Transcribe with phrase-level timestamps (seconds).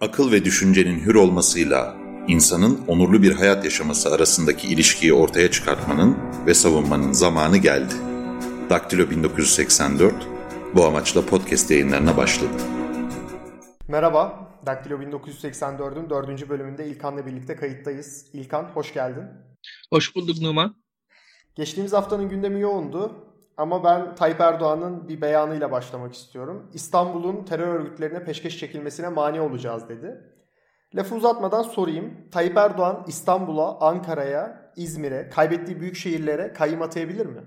[0.00, 1.96] akıl ve düşüncenin hür olmasıyla
[2.28, 7.94] insanın onurlu bir hayat yaşaması arasındaki ilişkiyi ortaya çıkartmanın ve savunmanın zamanı geldi.
[8.70, 10.14] Daktilo 1984
[10.74, 12.52] bu amaçla podcast yayınlarına başladı.
[13.88, 18.26] Merhaba, Daktilo 1984'ün dördüncü bölümünde İlkan'la birlikte kayıttayız.
[18.32, 19.24] İlkan, hoş geldin.
[19.92, 20.76] Hoş bulduk Numan.
[21.54, 23.29] Geçtiğimiz haftanın gündemi yoğundu.
[23.56, 26.70] Ama ben Tayyip Erdoğan'ın bir beyanıyla başlamak istiyorum.
[26.74, 30.20] İstanbul'un terör örgütlerine peşkeş çekilmesine mani olacağız dedi.
[30.94, 32.28] Lafı uzatmadan sorayım.
[32.30, 37.42] Tayyip Erdoğan İstanbul'a, Ankara'ya, İzmir'e, kaybettiği büyük şehirlere kayyum atayabilir mi?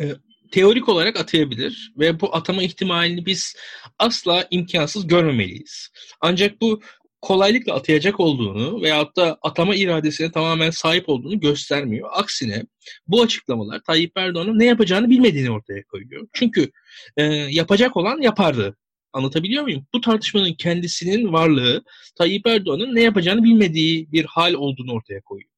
[0.00, 0.04] E,
[0.52, 3.56] teorik olarak atayabilir ve bu atama ihtimalini biz
[3.98, 5.88] asla imkansız görmemeliyiz.
[6.20, 6.80] Ancak bu
[7.22, 12.08] kolaylıkla atayacak olduğunu veyahut da atama iradesine tamamen sahip olduğunu göstermiyor.
[12.12, 12.64] Aksine
[13.06, 16.28] bu açıklamalar Tayyip Erdoğan'ın ne yapacağını bilmediğini ortaya koyuyor.
[16.32, 16.70] Çünkü
[17.16, 18.76] e, yapacak olan yapardı.
[19.12, 19.86] Anlatabiliyor muyum?
[19.94, 21.84] Bu tartışmanın kendisinin varlığı
[22.16, 25.50] Tayyip Erdoğan'ın ne yapacağını bilmediği bir hal olduğunu ortaya koyuyor.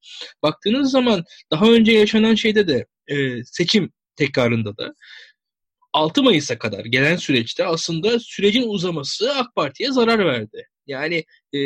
[0.43, 4.95] Baktığınız zaman daha önce yaşanan şeyde de e, seçim tekrarında da
[5.93, 10.69] 6 Mayıs'a kadar gelen süreçte aslında sürecin uzaması AK Parti'ye zarar verdi.
[10.87, 11.59] Yani e,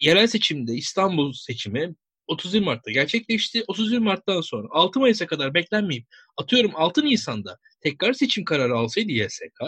[0.00, 1.94] yerel seçimde İstanbul seçimi
[2.26, 3.64] 31 Mart'ta gerçekleşti.
[3.66, 6.06] 31 Mart'tan sonra 6 Mayıs'a kadar beklenmeyip
[6.36, 9.62] atıyorum 6 Nisan'da tekrar seçim kararı alsaydı YSK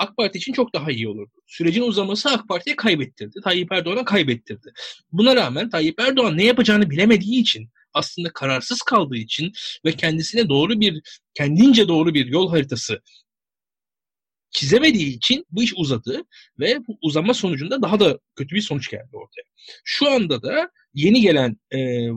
[0.00, 1.32] AK Parti için çok daha iyi olurdu.
[1.46, 3.40] Sürecin uzaması AK Parti'ye kaybettirdi.
[3.44, 4.72] Tayyip Erdoğan'a kaybettirdi.
[5.12, 9.52] Buna rağmen Tayyip Erdoğan ne yapacağını bilemediği için aslında kararsız kaldığı için
[9.84, 11.02] ve kendisine doğru bir
[11.34, 13.00] kendince doğru bir yol haritası
[14.50, 16.24] çizemediği için bu iş uzadı
[16.58, 19.42] ve bu uzama sonucunda daha da kötü bir sonuç geldi ortaya.
[19.84, 22.08] Şu anda da yeni gelen e,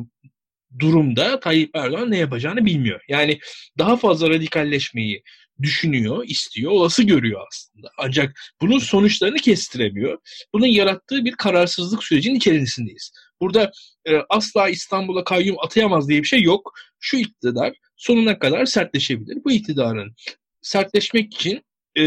[0.80, 3.02] durumda Tayyip Erdoğan ne yapacağını bilmiyor.
[3.08, 3.40] Yani
[3.78, 5.24] daha fazla radikalleşmeyi
[5.62, 7.90] düşünüyor, istiyor, olası görüyor aslında.
[7.98, 10.18] Ancak bunun sonuçlarını kestiremiyor.
[10.54, 13.12] Bunun yarattığı bir kararsızlık sürecinin içerisindeyiz.
[13.42, 13.72] Burada
[14.06, 16.74] e, asla İstanbul'a kayyum atayamaz diye bir şey yok.
[17.00, 19.38] Şu iktidar sonuna kadar sertleşebilir.
[19.46, 20.16] Bu iktidarın
[20.62, 21.62] sertleşmek için
[22.00, 22.04] e,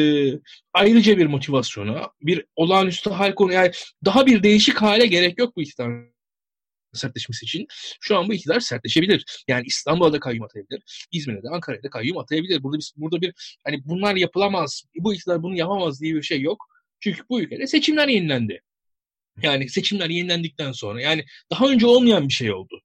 [0.73, 3.71] ayrıca bir motivasyona, bir olağanüstü hal konu yani
[4.05, 6.17] daha bir değişik hale gerek yok bu iktidarın
[6.95, 7.67] sertleşmesi için.
[8.01, 9.45] Şu an bu iktidar sertleşebilir.
[9.49, 11.07] Yani İstanbul'a da kayyum atayabilir.
[11.13, 12.63] İzmir'e de Ankara'ya da kayyum atayabilir.
[12.63, 16.67] Burada bir, burada bir hani bunlar yapılamaz, bu iktidar bunu yapamaz diye bir şey yok.
[17.01, 18.63] Çünkü bu ülkede seçimler yenilendi.
[19.43, 22.81] Yani seçimler yenilendikten sonra yani daha önce olmayan bir şey oldu.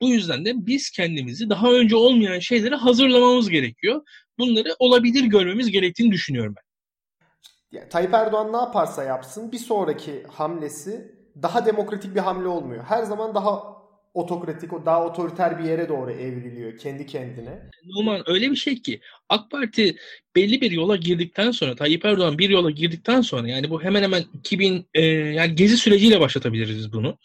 [0.00, 4.02] Bu yüzden de biz kendimizi daha önce olmayan şeylere hazırlamamız gerekiyor.
[4.38, 6.68] Bunları olabilir görmemiz gerektiğini düşünüyorum ben.
[7.72, 12.84] Yani Tayyip Erdoğan ne yaparsa yapsın bir sonraki hamlesi daha demokratik bir hamle olmuyor.
[12.84, 13.77] Her zaman daha
[14.18, 17.70] otokratik, daha otoriter bir yere doğru evriliyor kendi kendine.
[17.84, 19.96] Numan öyle bir şey ki AK Parti
[20.36, 24.24] belli bir yola girdikten sonra Tayyip Erdoğan bir yola girdikten sonra yani bu hemen hemen
[24.34, 27.18] 2000 e, yani gezi süreciyle başlatabiliriz bunu.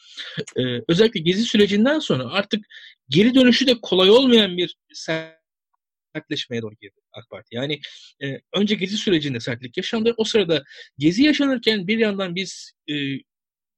[0.58, 2.66] E, özellikle gezi sürecinden sonra artık
[3.10, 7.56] geri dönüşü de kolay olmayan bir sertleşmeye doğru girdi AK Parti.
[7.56, 7.80] Yani
[8.24, 10.14] e, önce gezi sürecinde sertlik yaşandı.
[10.18, 10.64] O sırada
[10.98, 12.94] gezi yaşanırken bir yandan biz e,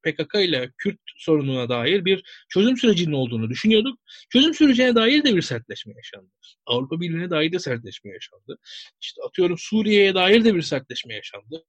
[0.03, 3.99] PKK ile Kürt sorununa dair bir çözüm sürecinin olduğunu düşünüyorduk.
[4.29, 6.29] Çözüm sürecine dair de bir sertleşme yaşandı.
[6.65, 8.57] Avrupa Birliği'ne dair de sertleşme yaşandı.
[9.01, 11.63] İşte atıyorum Suriye'ye dair de bir sertleşme yaşandı.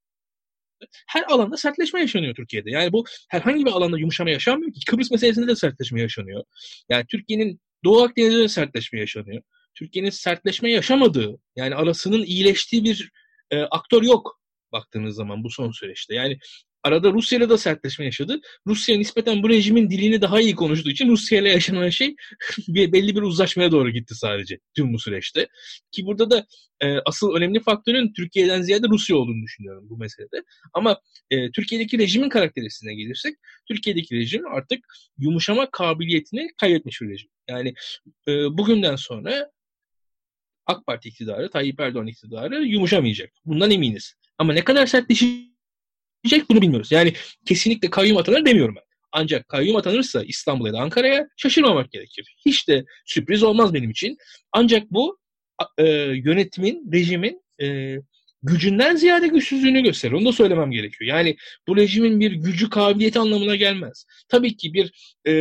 [1.06, 2.70] Her alanda sertleşme yaşanıyor Türkiye'de.
[2.70, 4.80] Yani bu herhangi bir alanda yumuşama yaşanmıyor ki.
[4.86, 6.44] Kıbrıs meselesinde de sertleşme yaşanıyor.
[6.88, 9.42] Yani Türkiye'nin Doğu Akdeniz'de de sertleşme yaşanıyor.
[9.74, 13.10] Türkiye'nin sertleşme yaşamadığı, yani arasının iyileştiği bir
[13.50, 14.40] e, aktör yok
[14.72, 16.14] baktığınız zaman bu son süreçte.
[16.14, 16.38] Yani
[16.82, 18.41] Arada Rusya ile de sertleşme yaşadı.
[18.66, 22.16] Rusya nispeten bu rejimin dilini daha iyi konuştuğu için Rusya ile yaşanan şey
[22.69, 25.48] belli bir uzlaşmaya doğru gitti sadece tüm bu süreçte.
[25.92, 26.47] Ki burada da
[26.81, 30.42] e, asıl önemli faktörün Türkiye'den ziyade Rusya olduğunu düşünüyorum bu meselede.
[30.72, 31.00] Ama
[31.31, 33.34] e, Türkiye'deki rejimin karakterisine gelirsek
[33.69, 34.86] Türkiye'deki rejim artık
[35.19, 37.28] yumuşama kabiliyetini kaybetmiş bir rejim.
[37.48, 37.75] Yani
[38.28, 39.50] e, bugünden sonra
[40.66, 43.32] AK Parti iktidarı, Tayyip Erdoğan iktidarı yumuşamayacak.
[43.44, 44.15] Bundan eminiz.
[44.38, 45.55] Ama ne kadar sertleşecek
[46.26, 46.92] Gelecek bunu bilmiyoruz.
[46.92, 47.12] Yani
[47.47, 48.83] kesinlikle kayyum atanır demiyorum ben.
[49.12, 52.34] Ancak kayyum atanırsa İstanbul'a da Ankara'ya şaşırmamak gerekir.
[52.47, 54.16] Hiç de sürpriz olmaz benim için.
[54.53, 55.18] Ancak bu
[55.78, 55.84] e,
[56.24, 57.97] yönetimin, rejimin e,
[58.42, 60.12] gücünden ziyade güçsüzlüğünü gösterir.
[60.12, 61.09] Onu da söylemem gerekiyor.
[61.09, 61.36] Yani
[61.68, 64.06] bu rejimin bir gücü, kabiliyeti anlamına gelmez.
[64.28, 64.92] Tabii ki bir
[65.28, 65.33] e,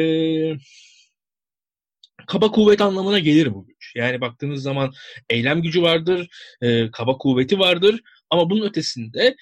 [2.28, 3.94] kaba kuvvet anlamına gelir bu güç.
[3.96, 4.94] Yani baktığınız zaman
[5.30, 6.28] eylem gücü vardır,
[6.62, 9.36] e, kaba kuvveti vardır ama bunun ötesinde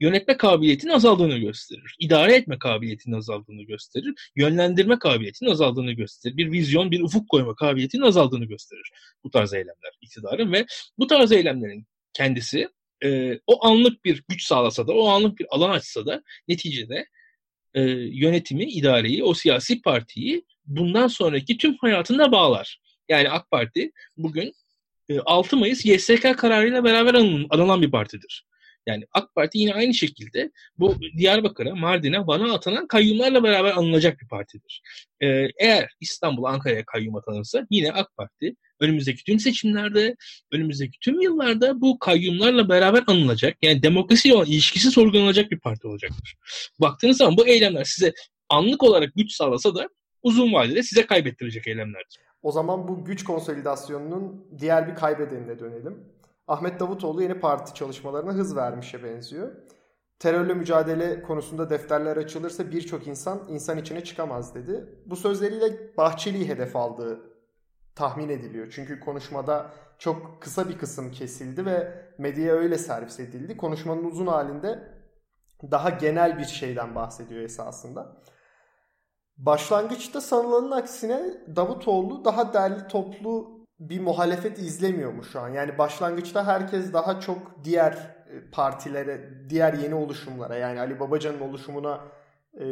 [0.00, 1.96] yönetme kabiliyetinin azaldığını gösterir.
[2.00, 4.14] İdare etme kabiliyetinin azaldığını gösterir.
[4.36, 6.36] Yönlendirme kabiliyetinin azaldığını gösterir.
[6.36, 8.90] Bir vizyon, bir ufuk koyma kabiliyetinin azaldığını gösterir
[9.26, 10.66] bu tarz eylemler iktidarın ve
[10.98, 12.68] bu tarz eylemlerin kendisi
[13.04, 17.06] e, o anlık bir güç sağlasa da, o anlık bir alan açsa da neticede
[17.74, 22.80] e, yönetimi, idareyi, o siyasi partiyi bundan sonraki tüm hayatında bağlar.
[23.08, 24.52] Yani AK Parti bugün
[25.24, 27.14] 6 e, Mayıs YSK kararıyla beraber
[27.50, 28.46] alınan bir partidir.
[28.86, 34.28] Yani AK Parti yine aynı şekilde bu Diyarbakır'a, Mardin'e, Van'a atanan kayyumlarla beraber alınacak bir
[34.28, 34.82] partidir.
[35.20, 40.16] Ee, eğer İstanbul, Ankara'ya kayyum atanırsa yine AK Parti önümüzdeki tüm seçimlerde,
[40.52, 43.56] önümüzdeki tüm yıllarda bu kayyumlarla beraber anılacak.
[43.62, 46.34] Yani demokrasiyle olan ilişkisi sorgulanacak bir parti olacaktır.
[46.80, 48.12] Baktığınız zaman bu eylemler size
[48.48, 49.88] anlık olarak güç sağlasa da
[50.22, 52.18] uzun vadede size kaybettirecek eylemlerdir.
[52.42, 56.15] O zaman bu güç konsolidasyonunun diğer bir kaybedenine dönelim.
[56.48, 59.52] Ahmet Davutoğlu yeni parti çalışmalarına hız vermişe benziyor.
[60.18, 65.02] Terörle mücadele konusunda defterler açılırsa birçok insan insan içine çıkamaz dedi.
[65.06, 67.20] Bu sözleriyle Bahçeli'yi hedef aldığı
[67.94, 68.66] tahmin ediliyor.
[68.70, 73.56] Çünkü konuşmada çok kısa bir kısım kesildi ve medyaya öyle servis edildi.
[73.56, 74.96] Konuşmanın uzun halinde
[75.62, 78.16] daha genel bir şeyden bahsediyor esasında.
[79.36, 81.20] Başlangıçta sanılanın aksine
[81.56, 85.48] Davutoğlu daha derli toplu bir muhalefet izlemiyor mu şu an?
[85.48, 92.00] Yani başlangıçta herkes daha çok diğer e, partilere, diğer yeni oluşumlara yani Ali Babacan'ın oluşumuna
[92.60, 92.64] e,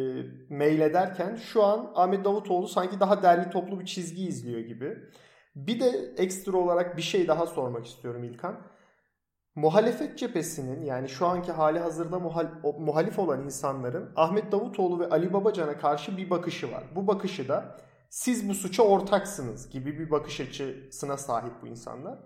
[0.50, 4.98] mail ederken şu an Ahmet Davutoğlu sanki daha derli toplu bir çizgi izliyor gibi.
[5.56, 8.60] Bir de ekstra olarak bir şey daha sormak istiyorum İlkan.
[9.54, 12.46] Muhalefet cephesinin yani şu anki hali hazırda muhal,
[12.78, 16.84] muhalif olan insanların Ahmet Davutoğlu ve Ali Babacan'a karşı bir bakışı var.
[16.96, 17.76] Bu bakışı da
[18.14, 22.18] siz bu suça ortaksınız gibi bir bakış açısına sahip bu insanlar.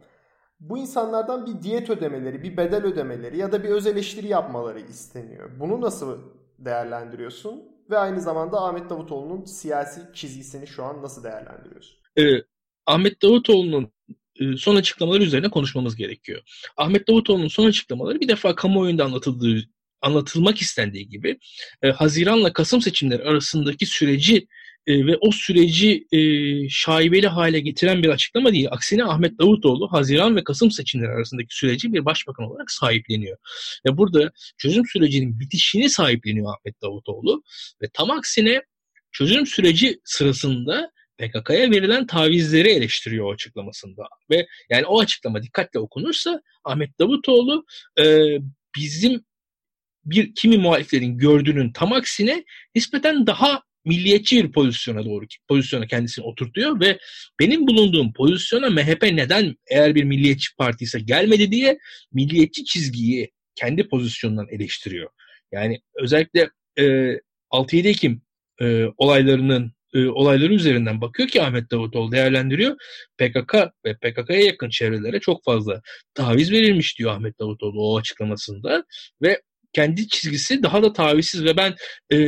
[0.60, 5.50] Bu insanlardan bir diyet ödemeleri, bir bedel ödemeleri ya da bir öz eleştiri yapmaları isteniyor.
[5.60, 6.18] Bunu nasıl
[6.58, 7.62] değerlendiriyorsun?
[7.90, 11.96] Ve aynı zamanda Ahmet Davutoğlu'nun siyasi çizgisini şu an nasıl değerlendiriyorsun?
[12.18, 12.42] Ee,
[12.86, 13.92] Ahmet Davutoğlu'nun
[14.40, 16.42] e, son açıklamaları üzerine konuşmamız gerekiyor.
[16.76, 19.68] Ahmet Davutoğlu'nun son açıklamaları bir defa kamuoyunda anlatıldığı
[20.00, 21.38] anlatılmak istendiği gibi
[21.82, 24.48] e, Haziran'la Kasım seçimleri arasındaki süreci
[24.88, 26.18] e, ve o süreci e,
[26.68, 28.68] şaibeli hale getiren bir açıklama değil.
[28.70, 33.38] Aksine Ahmet Davutoğlu Haziran ve Kasım seçimleri arasındaki süreci bir başbakan olarak sahipleniyor.
[33.86, 37.42] Ve burada çözüm sürecinin bitişini sahipleniyor Ahmet Davutoğlu
[37.82, 38.62] ve tam aksine
[39.12, 44.02] çözüm süreci sırasında PKK'ya verilen tavizleri eleştiriyor o açıklamasında.
[44.30, 47.64] Ve yani o açıklama dikkatle okunursa Ahmet Davutoğlu
[48.00, 48.04] e,
[48.76, 49.24] bizim
[50.04, 52.44] bir kimi muhaliflerin gördüğünün tam aksine
[52.74, 56.98] nispeten daha milliyetçi bir pozisyona doğru pozisyona kendisini oturtuyor ve
[57.40, 61.78] benim bulunduğum pozisyona MHP neden eğer bir milliyetçi parti gelmedi diye
[62.12, 65.10] milliyetçi çizgiyi kendi pozisyonundan eleştiriyor.
[65.52, 66.84] Yani özellikle e,
[67.50, 68.22] 6-7 Ekim
[68.60, 72.76] e, olaylarının e, olayları üzerinden bakıyor ki Ahmet Davutoğlu değerlendiriyor.
[73.18, 73.54] PKK
[73.84, 75.82] ve PKK'ya yakın çevrelere çok fazla
[76.14, 78.84] taviz verilmiş diyor Ahmet Davutoğlu o açıklamasında
[79.22, 79.40] ve
[79.72, 81.74] kendi çizgisi daha da tavizsiz ve ben
[82.10, 82.18] e,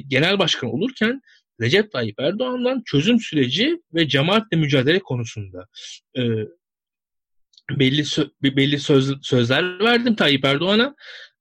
[0.00, 1.20] genel başkan olurken
[1.60, 5.66] Recep Tayyip Erdoğan'dan çözüm süreci ve cemaatle mücadele konusunda
[6.16, 6.22] e,
[7.70, 10.94] belli sö- belli söz, sözler verdim Tayyip Erdoğan'a.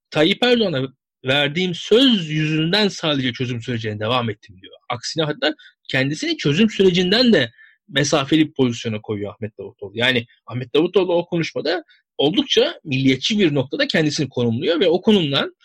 [0.09, 0.87] Tayyip Erdoğan'a
[1.25, 4.73] verdiğim söz yüzünden sadece çözüm sürecine devam ettim diyor.
[4.89, 5.55] Aksine hatta
[5.89, 7.51] kendisini çözüm sürecinden de
[7.87, 9.91] mesafeli bir pozisyona koyuyor Ahmet Davutoğlu.
[9.95, 11.83] Yani Ahmet Davutoğlu o konuşmada
[12.21, 15.55] oldukça milliyetçi bir noktada kendisini konumluyor ve o konumdan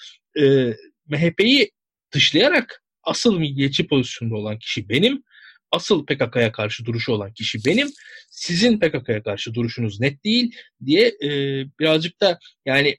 [0.41, 0.73] e,
[1.07, 1.71] MHP'yi
[2.13, 5.23] dışlayarak asıl milliyetçi pozisyonda olan kişi benim,
[5.71, 7.89] asıl PKK'ya karşı duruşu olan kişi benim,
[8.31, 10.55] sizin PKK'ya karşı duruşunuz net değil
[10.87, 11.31] diye e,
[11.81, 12.97] birazcık da yani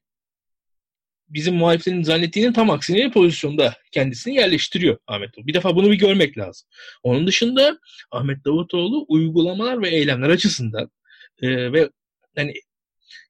[1.30, 5.48] bizim muhaliflerin zannettiğinin tam aksine pozisyonda kendisini yerleştiriyor Ahmet Davutoğlu.
[5.48, 6.68] Bir defa bunu bir görmek lazım.
[7.04, 7.80] Onun dışında
[8.12, 10.92] Ahmet Davutoğlu uygulamalar ve eylemler açısından
[11.42, 11.90] e, ve
[12.36, 12.54] hani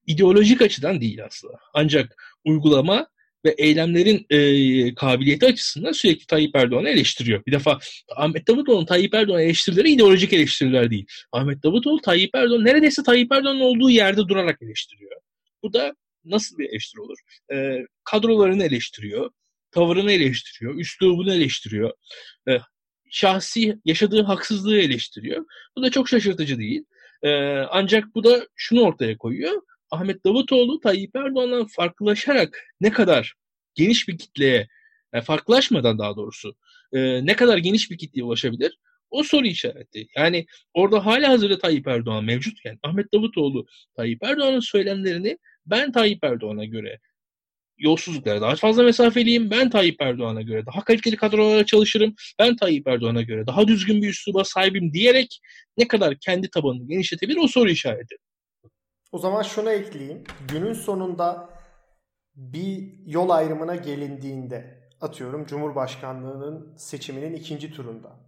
[0.08, 1.54] ideolojik açıdan değil aslında.
[1.74, 3.08] Ancak uygulama
[3.46, 7.46] ve eylemlerin e, kabiliyeti açısından sürekli Tayyip Erdoğan'ı eleştiriyor.
[7.46, 7.80] Bir defa
[8.16, 11.06] Ahmet Davutoğlu'nun Tayyip Erdoğan eleştirileri ideolojik eleştiriler değil.
[11.32, 15.22] Ahmet Davutoğlu Tayyip Erdoğan neredeyse Tayyip Erdoğan'ın olduğu yerde durarak eleştiriyor.
[15.64, 15.94] Bu da
[16.26, 17.18] nasıl bir eleştiri olur?
[17.54, 19.32] E, kadrolarını eleştiriyor,
[19.72, 21.92] tavırını eleştiriyor, üslubunu eleştiriyor,
[22.48, 22.60] e,
[23.10, 25.46] şahsi yaşadığı haksızlığı eleştiriyor.
[25.78, 26.84] Bu da çok şaşırtıcı değil.
[27.24, 27.30] E,
[27.72, 29.62] ancak bu da şunu ortaya koyuyor.
[29.91, 33.34] Ahmet Davutoğlu Tayyip Erdoğan'dan farklılaşarak ne kadar
[33.75, 34.67] geniş bir kitleye,
[35.13, 36.56] yani farklılaşmadan daha doğrusu
[36.94, 38.77] e, ne kadar geniş bir kitleye ulaşabilir?
[39.10, 40.08] O soru işareti.
[40.15, 43.65] Yani orada hala hazırda Tayyip Erdoğan mevcutken Ahmet Davutoğlu
[43.96, 47.00] Tayyip Erdoğan'ın söylemlerini ben Tayyip Erdoğan'a göre
[47.77, 49.51] yolsuzluklara daha fazla mesafeliyim.
[49.51, 52.15] Ben Tayyip Erdoğan'a göre daha kaliteli kadrolara çalışırım.
[52.39, 55.39] Ben Tayyip Erdoğan'a göre daha düzgün bir üsluba sahibim diyerek
[55.77, 58.15] ne kadar kendi tabanını genişletebilir o soru işareti.
[59.18, 60.24] O zaman şunu ekleyeyim.
[60.48, 61.50] Günün sonunda
[62.36, 68.20] bir yol ayrımına gelindiğinde atıyorum Cumhurbaşkanlığının seçiminin ikinci turunda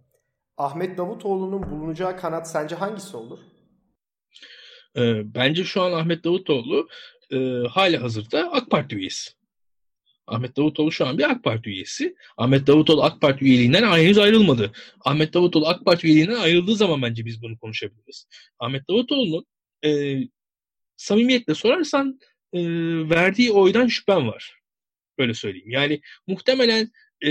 [0.56, 3.38] Ahmet Davutoğlu'nun bulunacağı kanat sence hangisi olur?
[4.96, 6.88] E, bence şu an Ahmet Davutoğlu
[7.32, 9.30] e, hali hazırda AK Parti üyesi.
[10.26, 12.14] Ahmet Davutoğlu şu an bir AK Parti üyesi.
[12.36, 14.72] Ahmet Davutoğlu AK Parti üyeliğinden henüz ayrılmadı.
[15.04, 18.26] Ahmet Davutoğlu AK Parti üyeliğinden ayrıldığı zaman bence biz bunu konuşabiliriz.
[18.58, 19.46] Ahmet Davutoğlu'nun
[19.84, 20.20] e,
[21.00, 22.20] samimiyetle sorarsan
[22.52, 22.60] e,
[23.10, 24.60] verdiği oydan şüphem var.
[25.18, 25.70] Böyle söyleyeyim.
[25.70, 26.92] Yani muhtemelen
[27.24, 27.30] e,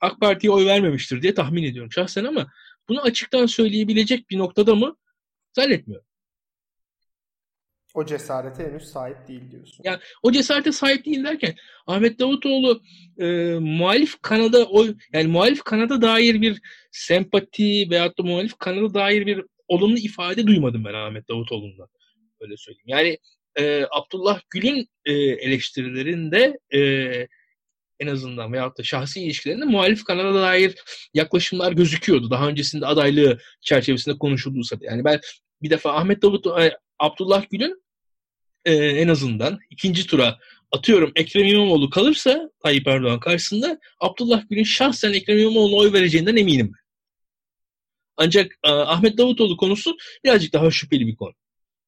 [0.00, 2.52] AK Parti'ye oy vermemiştir diye tahmin ediyorum şahsen ama
[2.88, 4.96] bunu açıktan söyleyebilecek bir noktada mı?
[5.52, 6.06] Zannetmiyorum.
[7.94, 9.84] O cesarete henüz sahip değil diyorsun.
[9.84, 11.54] Yani o cesarete sahip değil derken
[11.86, 12.82] Ahmet Davutoğlu
[13.18, 13.26] e,
[13.60, 16.60] muhalif kanada oy yani muhalif kanada dair bir
[16.90, 21.88] sempati veyahut da muhalif kanada dair bir olumlu ifade duymadım ben Ahmet Davutoğlu'ndan.
[22.40, 22.86] Öyle söyleyeyim.
[22.86, 23.18] Yani
[23.56, 26.80] e, Abdullah Gül'ün e, eleştirilerinde e,
[28.00, 30.74] en azından veyahut da şahsi ilişkilerinde muhalif kanada dair
[31.14, 32.30] yaklaşımlar gözüküyordu.
[32.30, 34.76] Daha öncesinde adaylığı çerçevesinde konuşulduysa.
[34.80, 35.20] Yani ben
[35.62, 37.82] bir defa Ahmet Davut e, Abdullah Gül'ün
[38.64, 40.38] e, en azından ikinci tura
[40.72, 46.72] atıyorum Ekrem İmamoğlu kalırsa Tayyip Erdoğan karşısında Abdullah Gül'ün şahsen Ekrem İmamoğlu'na oy vereceğinden eminim.
[48.16, 51.34] Ancak e, Ahmet Davutoğlu konusu birazcık daha şüpheli bir konu.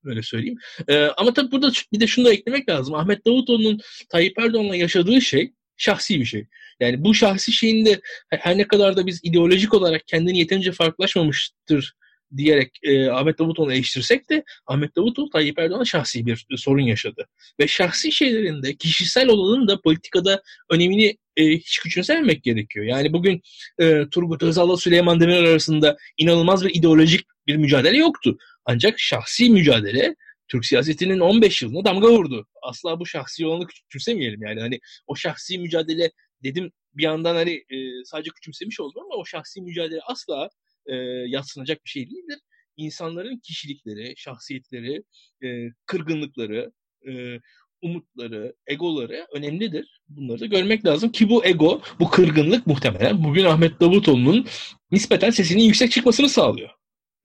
[0.08, 0.58] Öyle söyleyeyim.
[0.88, 2.94] E, ama tabii burada bir de şunu da eklemek lazım.
[2.94, 6.46] Ahmet Davutoğlu'nun Tayyip Erdoğan'la yaşadığı şey şahsi bir şey.
[6.80, 8.00] Yani bu şahsi şeyin de
[8.30, 11.94] her ne kadar da biz ideolojik olarak kendini yeterince farklılaşmamıştır
[12.36, 17.28] diyerek e, Ahmet Davutoğlu'nu eleştirsek de Ahmet Davutoğlu Tayyip Erdoğan'a şahsi bir e, sorun yaşadı.
[17.60, 22.86] Ve şahsi şeylerinde kişisel olanın da politikada önemini e, hiç küçümsememek gerekiyor.
[22.86, 23.42] Yani bugün
[23.80, 28.38] e, Turgut Özal'la Süleyman Demirel arasında inanılmaz bir ideolojik bir mücadele yoktu.
[28.68, 30.16] Ancak şahsi mücadele
[30.48, 32.46] Türk siyasetinin 15 yılına damga vurdu.
[32.62, 34.60] Asla bu şahsi olanı küçümsemeyelim yani.
[34.60, 36.10] Hani o şahsi mücadele
[36.44, 40.48] dedim bir yandan hani e, sadece küçümsemiş oldum ama o şahsi mücadele asla
[40.86, 40.94] e,
[41.26, 42.38] yatsınacak bir şey değildir.
[42.76, 45.02] İnsanların kişilikleri, şahsiyetleri,
[45.44, 46.72] e, kırgınlıkları,
[47.08, 47.40] e,
[47.82, 50.00] umutları, egoları önemlidir.
[50.08, 54.46] Bunları da görmek lazım ki bu ego, bu kırgınlık muhtemelen bugün Ahmet Davutoğlu'nun
[54.90, 56.77] nispeten sesinin yüksek çıkmasını sağlıyor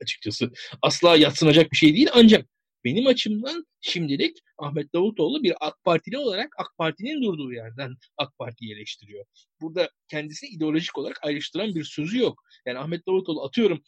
[0.03, 0.51] açıkçası.
[0.81, 2.45] Asla yatsınacak bir şey değil ancak
[2.85, 8.73] benim açımdan şimdilik Ahmet Davutoğlu bir AK Partili olarak AK Parti'nin durduğu yerden AK Parti'yi
[8.73, 9.25] eleştiriyor.
[9.61, 12.43] Burada kendisini ideolojik olarak ayrıştıran bir sözü yok.
[12.65, 13.83] Yani Ahmet Davutoğlu atıyorum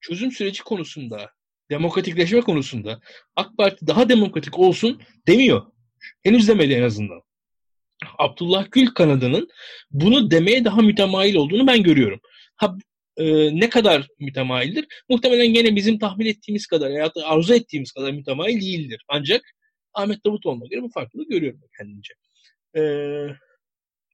[0.00, 1.30] çözüm süreci konusunda,
[1.70, 3.00] demokratikleşme konusunda
[3.36, 5.62] AK Parti daha demokratik olsun demiyor.
[6.22, 7.22] Henüz demedi en azından.
[8.18, 9.48] Abdullah Gül kanadının
[9.90, 12.20] bunu demeye daha mütemayil olduğunu ben görüyorum.
[12.56, 12.76] Ha,
[13.16, 13.24] e,
[13.60, 14.86] ne kadar mütemayildir?
[15.08, 19.04] Muhtemelen gene bizim tahmin ettiğimiz kadar ya da arzu ettiğimiz kadar mütemayil değildir.
[19.08, 19.42] Ancak
[19.94, 22.14] Ahmet Davutoğlu'na göre bu farklılığı görüyorum kendince.
[22.76, 22.82] E,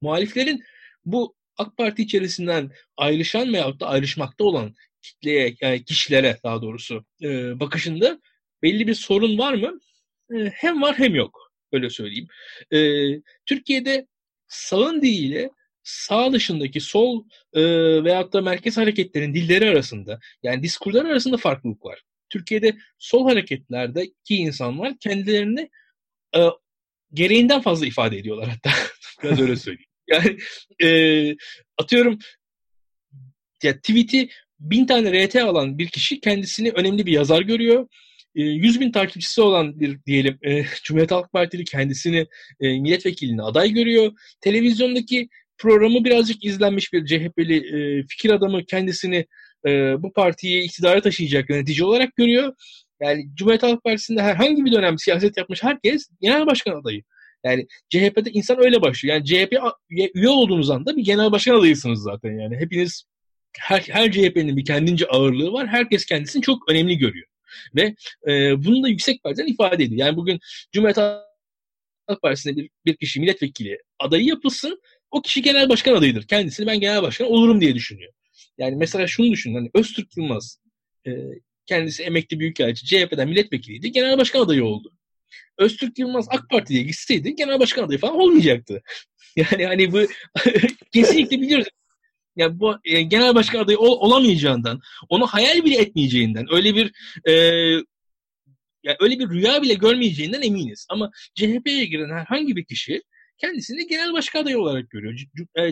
[0.00, 0.62] muhaliflerin
[1.04, 7.60] bu AK Parti içerisinden ayrışan veyahut da ayrışmakta olan kitleye, yani kişilere daha doğrusu e,
[7.60, 8.20] bakışında
[8.62, 9.80] belli bir sorun var mı?
[10.34, 11.52] E, hem var hem yok.
[11.72, 12.26] Öyle söyleyeyim.
[12.72, 12.78] E,
[13.46, 14.06] Türkiye'de
[14.48, 15.50] sağın diliyle
[15.82, 17.62] sağ dışındaki sol e,
[18.04, 22.02] veyahut da merkez hareketlerin dilleri arasında yani diskurlar arasında farklılık var.
[22.28, 25.70] Türkiye'de sol hareketlerdeki insanlar kendilerini
[26.36, 26.40] e,
[27.12, 28.70] gereğinden fazla ifade ediyorlar hatta.
[29.22, 29.90] Biraz öyle söyleyeyim.
[30.08, 30.38] Yani
[30.82, 31.36] e,
[31.78, 32.18] atıyorum
[33.62, 34.28] ya tweet'i
[34.60, 37.88] bin tane RT alan bir kişi kendisini önemli bir yazar görüyor.
[38.34, 42.26] 100 bin takipçisi olan bir diyelim e, Cumhuriyet Halk Partili kendisini
[42.60, 44.12] e, milletvekiline aday görüyor.
[44.40, 45.28] Televizyondaki
[45.60, 49.26] programı birazcık izlenmiş bir CHP'li e, fikir adamı kendisini
[49.66, 52.52] e, bu partiyi iktidara taşıyacak yönetici olarak görüyor.
[53.00, 57.02] Yani Cumhuriyet Halk Partisi'nde herhangi bir dönem siyaset yapmış herkes genel başkan adayı.
[57.44, 59.14] Yani CHP'de insan öyle başlıyor.
[59.14, 59.52] Yani CHP
[60.14, 62.56] üye olduğunuz anda bir genel başkan adayısınız zaten yani.
[62.56, 63.04] Hepiniz
[63.58, 65.66] her, her CHP'nin bir kendince ağırlığı var.
[65.68, 67.26] Herkes kendisini çok önemli görüyor.
[67.76, 67.94] Ve
[68.28, 70.06] e, bunu da yüksek partiden ifade ediyor.
[70.06, 70.38] Yani bugün
[70.72, 76.26] Cumhuriyet Halk Partisi'nde bir, bir kişi milletvekili adayı yapılsın o kişi genel başkan adayıdır.
[76.26, 78.12] Kendisini ben genel başkan olurum diye düşünüyor.
[78.58, 79.54] Yani mesela şunu düşün.
[79.54, 80.58] Hani Öztürk Yılmaz
[81.06, 81.10] e,
[81.66, 83.92] kendisi emekli büyükelçi CHP'den milletvekiliydi.
[83.92, 84.92] Genel başkan adayı oldu.
[85.58, 88.82] Öztürk Yılmaz AK Parti'ye gitseydi genel başkan adayı falan olmayacaktı.
[89.36, 90.00] Yani hani bu
[90.92, 91.68] kesinlikle biliyoruz.
[92.36, 96.92] Yani bu e, genel başkan adayı ol, olamayacağından, onu hayal bile etmeyeceğinden, öyle bir
[97.24, 97.32] e,
[98.82, 100.86] yani öyle bir rüya bile görmeyeceğinden eminiz.
[100.90, 103.02] Ama CHP'ye giren herhangi bir kişi
[103.40, 105.16] kendisini genel başkan adayı olarak görüyor.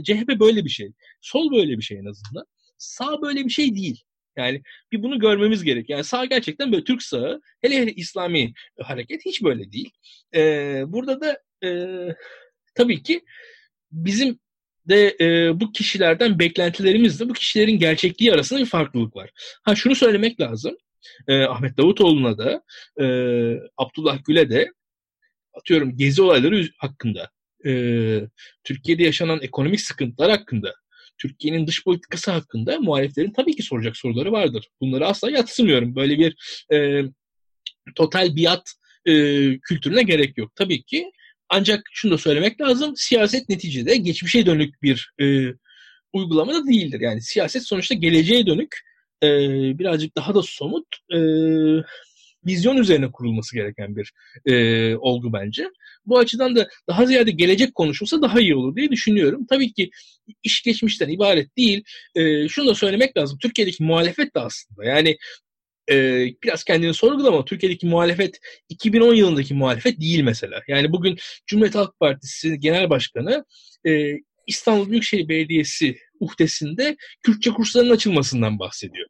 [0.05, 0.93] CHP e, böyle bir şey.
[1.21, 2.45] Sol böyle bir şey en azından.
[2.79, 4.03] Sağ böyle bir şey değil.
[4.37, 5.91] Yani bir bunu görmemiz gerek.
[5.91, 9.91] Yani sağ gerçekten böyle Türk sağı, hele hele İslami hareket hiç böyle değil.
[10.35, 11.71] Ee, burada da e,
[12.75, 13.25] tabii ki
[13.93, 14.39] bizim
[14.89, 19.31] de e, bu kişilerden beklentilerimizle bu kişilerin gerçekliği arasında bir farklılık var.
[19.63, 20.77] Ha şunu söylemek lazım.
[21.29, 22.63] E, Ahmet Davutoğlu'na da
[23.01, 23.05] e,
[23.77, 24.73] Abdullah Gül'e de
[25.55, 27.31] atıyorum gezi olayları hakkında
[27.67, 27.73] e,
[28.65, 30.75] Türkiye'de yaşanan ekonomik sıkıntılar hakkında
[31.19, 34.69] Türkiye'nin dış politikası hakkında muhaliflerin tabii ki soracak soruları vardır.
[34.81, 35.97] Bunları asla yatsımıyorum.
[35.97, 36.37] Böyle bir
[36.73, 37.03] e,
[37.95, 38.73] total biat
[39.07, 39.13] e,
[39.59, 40.57] kültürüne gerek yok.
[40.57, 41.11] Tabii ki
[41.49, 42.93] ancak şunu da söylemek lazım.
[42.97, 45.55] Siyaset neticede geçmişe dönük bir e,
[46.13, 47.01] uygulama da değildir.
[47.01, 48.81] Yani siyaset sonuçta geleceğe dönük
[49.23, 49.29] e,
[49.79, 51.19] birazcık daha da somut e,
[52.47, 54.13] vizyon üzerine kurulması gereken bir
[54.47, 55.71] e, olgu bence.
[56.09, 59.47] Bu açıdan da daha ziyade gelecek konuşulsa daha iyi olur diye düşünüyorum.
[59.51, 59.91] Tabii ki
[60.43, 61.85] iş geçmişten ibaret değil.
[62.15, 63.39] E, şunu da söylemek lazım.
[63.43, 65.17] Türkiye'deki muhalefet de aslında yani
[65.91, 67.45] e, biraz kendini sorgulama.
[67.45, 68.39] Türkiye'deki muhalefet
[68.69, 70.63] 2010 yılındaki muhalefet değil mesela.
[70.69, 73.45] Yani bugün Cumhuriyet Halk Partisi Genel Başkanı
[73.87, 74.15] e,
[74.47, 79.09] İstanbul Büyükşehir Belediyesi uhdesinde Kürtçe kurslarının açılmasından bahsediyor.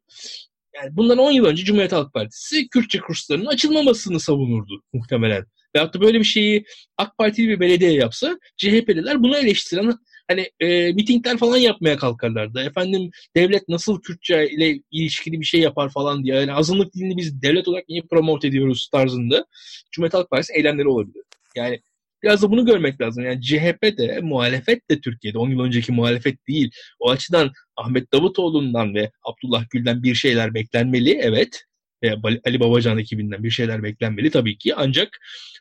[0.75, 5.45] Yani bundan 10 yıl önce Cumhuriyet Halk Partisi Kürtçe kurslarının açılmamasını savunurdu muhtemelen.
[5.75, 6.65] Veyahut da böyle bir şeyi
[6.97, 9.93] AK Partili bir belediye yapsa CHP'liler bunu eleştiren
[10.27, 12.61] hani e, mitingler falan yapmaya kalkarlardı.
[12.61, 16.35] Efendim devlet nasıl Kürtçe ile ilişkili bir şey yapar falan diye.
[16.35, 19.45] Yani azınlık dilini biz devlet olarak niye promote ediyoruz tarzında
[19.91, 21.23] Cumhuriyet Halk Partisi eylemleri olabilir.
[21.55, 21.81] Yani
[22.23, 23.25] biraz da bunu görmek lazım.
[23.25, 26.71] Yani CHP de muhalefet de Türkiye'de 10 yıl önceki muhalefet değil.
[26.99, 31.63] O açıdan Ahmet Davutoğlu'ndan ve Abdullah Gül'den bir şeyler beklenmeli evet.
[32.03, 34.75] Ve Ali Babacan ekibinden bir şeyler beklenmeli tabii ki.
[34.75, 35.09] Ancak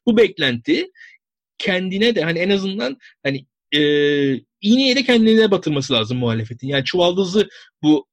[0.09, 0.91] bu beklenti
[1.59, 3.81] kendine de hani en azından hani e,
[4.61, 6.69] iğneye de kendine batırması lazım muhalefetin.
[6.69, 7.49] Yani çuvaldızı
[7.83, 8.07] bu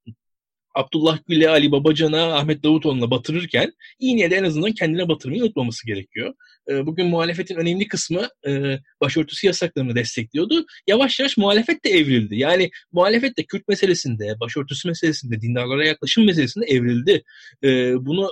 [0.75, 6.33] Abdullah Gül'e, Ali Babacan'a, Ahmet Davutoğlu'na batırırken iğneye de en azından kendine batırmayı unutmaması gerekiyor.
[6.69, 10.65] E, bugün muhalefetin önemli kısmı e, başörtüsü yasaklarını destekliyordu.
[10.87, 12.35] Yavaş yavaş muhalefet de evrildi.
[12.35, 17.23] Yani muhalefet de Kürt meselesinde, başörtüsü meselesinde, dindarlara yaklaşım meselesinde evrildi.
[17.63, 18.31] E, bunu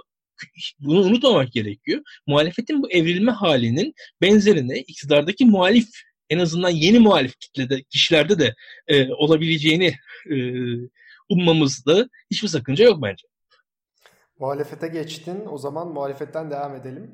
[0.80, 2.02] bunu unutmamak gerekiyor.
[2.28, 5.90] Muhalefetin bu evrilme halinin benzerini iktidardaki muhalif
[6.30, 8.56] en azından yeni muhalif kitlede kişilerde de
[8.88, 9.94] e, olabileceğini
[10.30, 10.36] e,
[11.30, 13.28] ummamızda hiçbir sakınca yok bence.
[14.40, 15.46] Muhalefete geçtin.
[15.50, 17.12] O zaman muhalefetten devam edelim.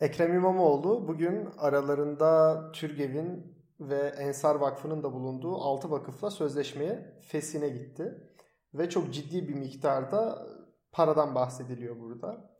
[0.00, 8.14] Ekrem İmamoğlu bugün aralarında Türgev'in ve Ensar Vakfı'nın da bulunduğu 6 vakıfla sözleşmeye fesine gitti.
[8.74, 10.46] Ve çok ciddi bir miktarda
[10.96, 12.50] paradan bahsediliyor burada.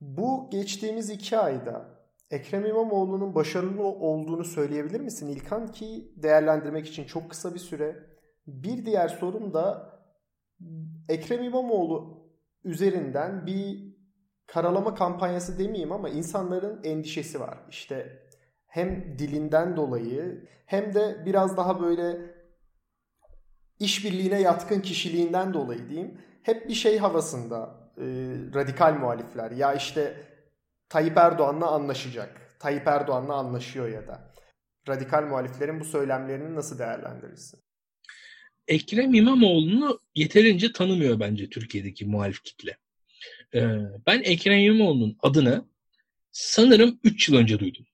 [0.00, 1.96] Bu geçtiğimiz iki ayda
[2.30, 7.96] Ekrem İmamoğlu'nun başarılı olduğunu söyleyebilir misin İlkan ki değerlendirmek için çok kısa bir süre.
[8.46, 9.92] Bir diğer sorum da
[11.08, 12.26] Ekrem İmamoğlu
[12.64, 13.96] üzerinden bir
[14.46, 17.58] karalama kampanyası demeyeyim ama insanların endişesi var.
[17.70, 18.22] İşte
[18.66, 22.36] hem dilinden dolayı hem de biraz daha böyle
[23.78, 26.20] işbirliğine yatkın kişiliğinden dolayı diyeyim.
[26.46, 28.04] Hep bir şey havasında e,
[28.54, 29.50] radikal muhalifler.
[29.50, 30.16] Ya işte
[30.88, 32.56] Tayyip Erdoğan'la anlaşacak.
[32.58, 34.34] Tayyip Erdoğan'la anlaşıyor ya da.
[34.88, 37.60] Radikal muhaliflerin bu söylemlerini nasıl değerlendirirsin?
[38.68, 42.76] Ekrem İmamoğlu'nu yeterince tanımıyor bence Türkiye'deki muhalif kitle.
[43.54, 43.68] Ee,
[44.06, 45.64] ben Ekrem İmamoğlu'nun adını
[46.30, 47.86] sanırım 3 yıl önce duydum.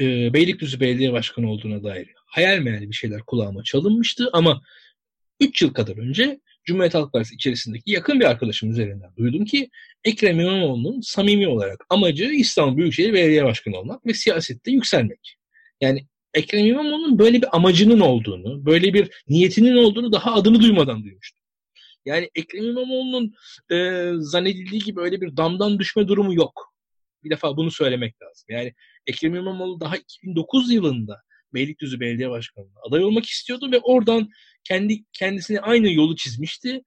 [0.00, 4.62] Ee, Beylikdüzü Belediye Başkanı olduğuna dair hayal meyal bir şeyler kulağıma çalınmıştı ama
[5.40, 9.70] 3 yıl kadar önce Cumhuriyet Halk Partisi içerisindeki yakın bir arkadaşım üzerinden duydum ki
[10.04, 15.36] Ekrem İmamoğlu'nun samimi olarak amacı İstanbul Büyükşehir Belediye Başkanı olmak ve siyasette yükselmek.
[15.80, 21.42] Yani Ekrem İmamoğlu'nun böyle bir amacının olduğunu, böyle bir niyetinin olduğunu daha adını duymadan duymuştum.
[22.04, 23.34] Yani Ekrem İmamoğlu'nun
[23.70, 26.74] e, zannedildiği gibi öyle bir damdan düşme durumu yok.
[27.24, 28.46] Bir defa bunu söylemek lazım.
[28.48, 28.74] Yani
[29.06, 31.22] Ekrem İmamoğlu daha 2009 yılında
[31.54, 34.28] Beylikdüzü Belediye Başkanı'na aday olmak istiyordu ve oradan
[34.64, 36.82] kendi kendisine aynı yolu çizmişti.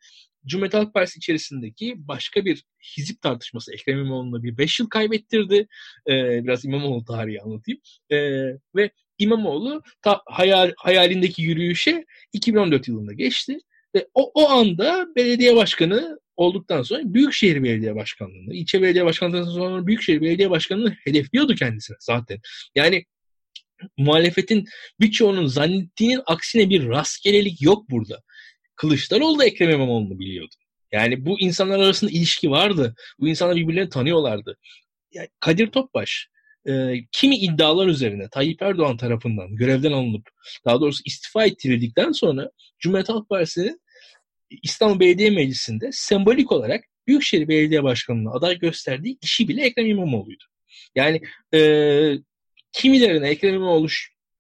[0.46, 2.64] Cumhuriyet Halk Partisi içerisindeki başka bir
[2.98, 5.68] hizip tartışması Ekrem İmamoğlu'na bir 5 yıl kaybettirdi.
[6.10, 7.82] Ee, biraz İmamoğlu tarihi anlatayım.
[8.12, 8.18] Ee,
[8.76, 13.58] ve İmamoğlu ta hayal, hayalindeki yürüyüşe 2014 yılında geçti.
[13.96, 19.88] Ve o, o anda belediye başkanı olduktan sonra Büyükşehir Belediye Başkanlığı'nı, ilçe belediye başkanlığından sonra
[19.88, 22.40] Büyükşehir Belediye Başkanlığı'nı hedefliyordu kendisine zaten.
[22.76, 23.06] Yani
[23.98, 24.66] muhalefetin
[25.00, 28.22] birçoğunun zannettiğinin aksine bir rastgelelik yok burada.
[28.76, 30.56] Kılıçdaroğlu da Ekrem İmamoğlu'nu biliyordu.
[30.92, 32.96] Yani bu insanlar arasında ilişki vardı.
[33.20, 34.58] Bu insanlar birbirlerini tanıyorlardı.
[35.12, 36.28] Yani Kadir Topbaş
[36.68, 40.30] e, kimi iddialar üzerine Tayyip Erdoğan tarafından görevden alınıp
[40.66, 43.82] daha doğrusu istifa ettirildikten sonra Cumhuriyet Halk Partisi'nin
[44.64, 50.44] İstanbul Belediye Meclisi'nde sembolik olarak Büyükşehir Belediye Başkanı'na aday gösterdiği kişi bile Ekrem İmamoğlu'ydu.
[50.96, 51.22] Yani
[51.54, 51.60] e,
[52.74, 53.88] kimilerine Ekrem İmamoğlu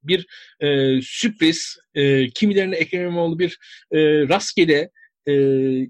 [0.03, 0.27] bir
[0.59, 3.57] e, sürpriz, e, kimilerine Ekrem İmamoğlu bir
[3.91, 4.89] e, rastgele
[5.27, 5.33] e,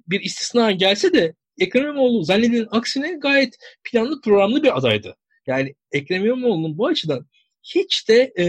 [0.08, 5.18] bir istisna gelse de Ekrem İmamoğlu zannedilen aksine gayet planlı programlı bir adaydı.
[5.48, 7.28] Yani Ekrem İmamoğlu'nun bu açıdan
[7.64, 8.46] hiç de e,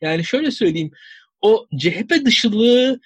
[0.00, 0.90] yani şöyle söyleyeyim
[1.40, 3.00] o CHP dışılığı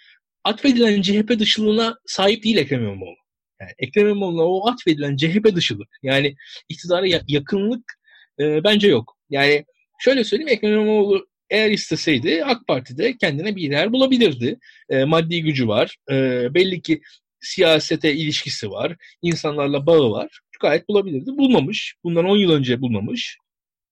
[0.45, 3.17] atfedilen CHP dışılığına sahip değil Ekrem İmamoğlu.
[3.61, 6.37] Yani Ekrem İmamoğlu'na o atfedilen CHP dışılık yani
[6.69, 8.00] iktidara yakınlık
[8.41, 9.17] e, bence yok.
[9.31, 9.65] Yani
[10.01, 14.59] şöyle söyleyeyim Ekrem İmamoğlu eğer isteseydi AK Parti'de kendine bir yer bulabilirdi.
[14.91, 15.97] E, maddi gücü var.
[16.11, 16.15] E,
[16.55, 17.01] belli ki
[17.41, 18.97] siyasete ilişkisi var.
[19.23, 20.41] insanlarla bağı var.
[20.61, 21.31] Gayet bulabilirdi.
[21.37, 21.95] Bulmamış.
[22.05, 23.39] Bundan 10 yıl önce bulmamış.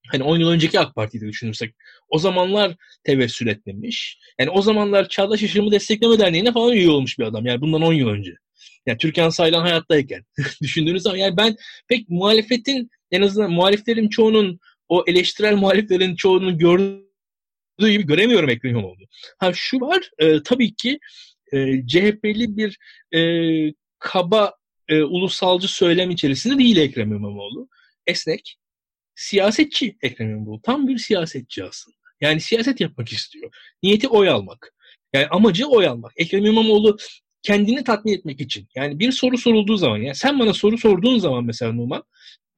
[0.09, 1.75] Hani 10 yıl önceki AK Parti'yi düşünürsek
[2.09, 4.19] o zamanlar tevessül etmemiş.
[4.39, 7.47] Yani o zamanlar Çağdaş Yaşamı Destekleme Derneği'ne falan üye olmuş bir adam.
[7.47, 8.35] Yani bundan 10 yıl önce.
[8.87, 10.25] Yani Türkan Saylan hayattayken
[10.63, 11.57] düşündüğünüz zaman yani ben
[11.89, 19.05] pek muhalefetin en azından muhaliflerin çoğunun o eleştirel muhaliflerin çoğunun gördüğü gibi göremiyorum Ekrem İmamoğlu.
[19.39, 20.99] Ha şu var e, tabii ki
[21.53, 22.79] e, CHP'li bir
[23.19, 23.21] e,
[23.99, 24.55] kaba
[24.89, 27.69] e, ulusalcı söylem içerisinde değil Ekrem İmamoğlu.
[28.07, 28.57] Esnek,
[29.15, 30.63] siyasetçi Ekrem İmamoğlu.
[30.63, 31.97] Tam bir siyasetçi aslında.
[32.21, 33.51] Yani siyaset yapmak istiyor.
[33.83, 34.75] Niyeti oy almak.
[35.13, 36.13] Yani amacı oy almak.
[36.17, 36.97] Ekrem İmamoğlu
[37.43, 38.69] kendini tatmin etmek için.
[38.75, 42.05] Yani bir soru sorulduğu zaman, yani sen bana soru sorduğun zaman mesela Numan,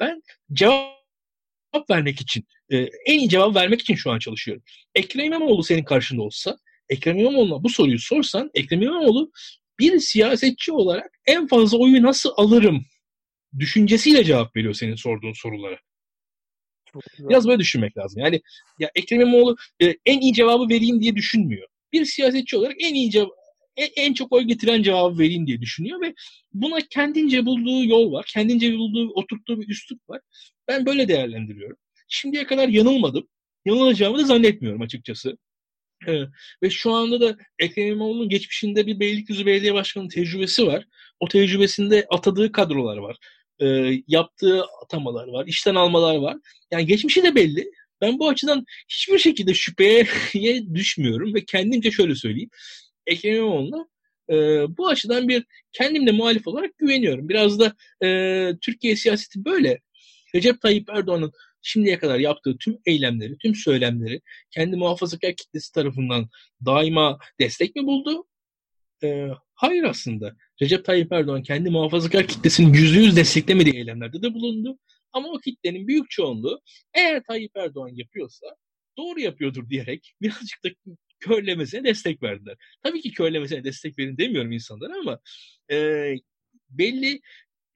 [0.00, 4.62] ben cevap vermek için, e, en iyi cevap vermek için şu an çalışıyorum.
[4.94, 6.56] Ekrem İmamoğlu senin karşında olsa,
[6.88, 9.30] Ekrem İmamoğlu'na bu soruyu sorsan, Ekrem İmamoğlu
[9.78, 12.84] bir siyasetçi olarak en fazla oyu nasıl alırım
[13.58, 15.78] düşüncesiyle cevap veriyor senin sorduğun sorulara.
[17.18, 18.22] Biraz böyle düşünmek lazım.
[18.22, 18.40] Yani
[18.78, 21.68] ya Ekrem İmamoğlu e, en iyi cevabı vereyim diye düşünmüyor.
[21.92, 23.39] Bir siyasetçi olarak en iyi cevap
[23.80, 26.14] en, en çok oy getiren cevabı vereyim diye düşünüyor ve
[26.52, 28.26] buna kendince bulduğu yol var.
[28.32, 30.20] Kendince bulduğu, oturttuğu bir üslup var.
[30.68, 31.76] Ben böyle değerlendiriyorum.
[32.08, 33.28] Şimdiye kadar yanılmadım.
[33.64, 35.38] Yanılacağımı da zannetmiyorum açıkçası.
[36.06, 36.28] Evet.
[36.62, 40.84] Ve şu anda da Ekrem İmamoğlu'nun geçmişinde bir Beylikdüzü Belediye Başkanı tecrübesi var.
[41.20, 43.16] O tecrübesinde atadığı kadrolar var.
[43.62, 43.66] E,
[44.08, 45.46] yaptığı atamalar var.
[45.46, 46.36] işten almalar var.
[46.70, 47.70] Yani geçmişi de belli.
[48.00, 50.06] Ben bu açıdan hiçbir şekilde şüpheye
[50.74, 52.50] düşmüyorum ve kendimce şöyle söyleyeyim.
[53.06, 53.86] Ekrem İmamoğlu'na
[54.30, 54.34] e,
[54.76, 57.28] bu açıdan bir kendimle muhalif olarak güveniyorum.
[57.28, 59.80] Biraz da e, Türkiye siyaseti böyle.
[60.34, 61.32] Recep Tayyip Erdoğan'ın
[61.62, 66.28] şimdiye kadar yaptığı tüm eylemleri, tüm söylemleri kendi muhafazakar kitlesi tarafından
[66.66, 68.26] daima destek mi buldu?
[69.04, 70.36] E, hayır aslında.
[70.62, 74.78] Recep Tayyip Erdoğan kendi muhafazakar kitlesinin yüzde yüz desteklemediği eylemlerde de bulundu.
[75.12, 76.60] Ama o kitlenin büyük çoğunluğu
[76.94, 78.46] eğer Tayyip Erdoğan yapıyorsa
[78.98, 80.68] doğru yapıyordur diyerek birazcık da
[81.20, 82.56] körlemesine destek verdiler.
[82.83, 85.18] Tabii ki körlemesine destek verin demiyorum insanlara ama
[85.72, 86.14] e,
[86.70, 87.20] belli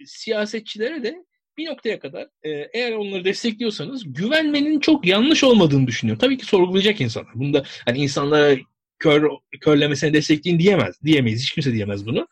[0.04, 1.24] siyasetçilere de
[1.58, 6.20] bir noktaya kadar e, eğer onları destekliyorsanız güvenmenin çok yanlış olmadığını düşünüyorum.
[6.20, 7.34] Tabii ki sorgulayacak insanlar.
[7.34, 8.56] Bunda hani insanlara
[8.98, 9.30] kör
[9.60, 11.02] körlemesine destekleyin diyemez.
[11.04, 11.42] Diyemeyiz.
[11.42, 12.28] Hiç kimse diyemez bunu.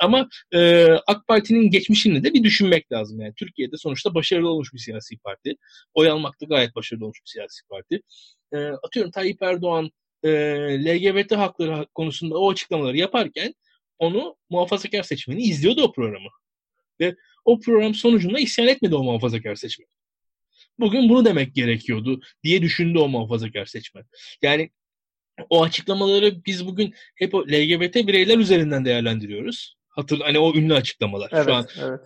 [0.00, 3.20] Ama e, AK Parti'nin geçmişini de bir düşünmek lazım.
[3.20, 5.56] Yani Türkiye'de sonuçta başarılı olmuş bir siyasi parti.
[5.94, 8.00] Oy almakta gayet başarılı olmuş bir siyasi parti.
[8.52, 9.90] E, atıyorum Tayyip Erdoğan
[10.24, 10.30] e,
[10.84, 13.54] LGBT hakları konusunda o açıklamaları yaparken
[13.98, 16.28] onu muhafazakar seçmeni izliyordu o programı.
[17.00, 19.88] Ve o program sonucunda isyan etmedi o muhafazakar seçmen.
[20.78, 24.04] Bugün bunu demek gerekiyordu diye düşündü o muhafazakar seçmen.
[24.42, 24.70] Yani
[25.50, 29.76] o açıklamaları biz bugün hep o LGBT bireyler üzerinden değerlendiriyoruz.
[29.88, 31.30] Hatır, hani o ünlü açıklamalar.
[31.32, 32.00] Evet, Şu an evet.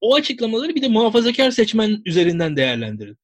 [0.00, 3.18] O açıklamaları bir de muhafazakar seçmen üzerinden değerlendirin.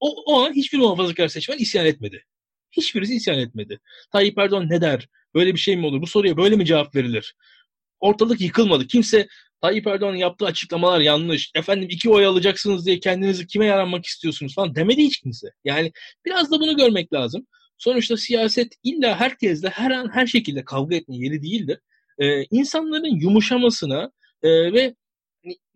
[0.00, 2.24] O, o an hiçbir muhafazakar seçmen isyan etmedi.
[2.72, 3.80] Hiçbirisi isyan etmedi.
[4.12, 5.08] Tayyip Erdoğan ne der?
[5.34, 6.02] Böyle bir şey mi olur?
[6.02, 7.34] Bu soruya böyle mi cevap verilir?
[8.00, 8.86] Ortalık yıkılmadı.
[8.86, 9.28] Kimse
[9.60, 11.50] Tayyip Erdoğan'ın yaptığı açıklamalar yanlış.
[11.54, 15.48] Efendim iki oy alacaksınız diye kendinizi kime yaranmak istiyorsunuz falan demedi hiç kimse.
[15.64, 15.92] Yani
[16.24, 17.46] biraz da bunu görmek lazım.
[17.78, 21.78] Sonuçta siyaset illa herkesle her an her şekilde kavga etme yeri değildir.
[22.18, 24.10] Ee, insanların yumuşamasına
[24.42, 24.94] e, ve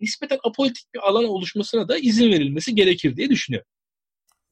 [0.00, 3.68] nispeten apolitik bir alan oluşmasına da izin verilmesi gerekir diye düşünüyorum.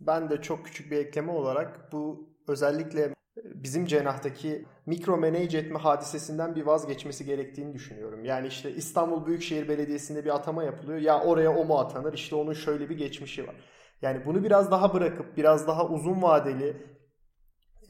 [0.00, 6.54] Ben de çok küçük bir ekleme olarak bu özellikle bizim cenahtaki mikro manage etme hadisesinden
[6.56, 8.24] bir vazgeçmesi gerektiğini düşünüyorum.
[8.24, 10.98] Yani işte İstanbul Büyükşehir Belediyesi'nde bir atama yapılıyor.
[10.98, 12.12] Ya oraya o mu atanır?
[12.12, 13.54] İşte onun şöyle bir geçmişi var.
[14.02, 16.76] Yani bunu biraz daha bırakıp biraz daha uzun vadeli